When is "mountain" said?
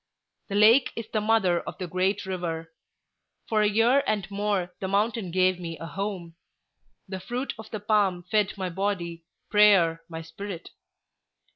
4.87-5.29